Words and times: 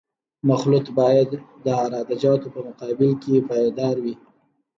مخلوط 0.49 0.87
باید 0.99 1.29
د 1.65 1.67
عراده 1.81 2.15
جاتو 2.23 2.47
په 2.55 2.59
مقابل 2.67 3.11
کې 3.23 3.45
پایدار 3.49 3.95
وي 4.03 4.15